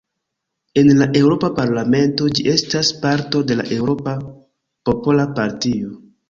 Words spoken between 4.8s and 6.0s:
Popola Partio.